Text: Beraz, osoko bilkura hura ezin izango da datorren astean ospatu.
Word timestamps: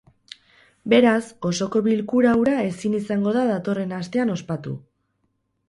Beraz, 0.93 1.21
osoko 1.49 1.83
bilkura 1.89 2.33
hura 2.41 2.57
ezin 2.71 2.97
izango 3.03 3.37
da 3.39 3.47
datorren 3.53 3.97
astean 4.01 4.35
ospatu. 4.41 4.77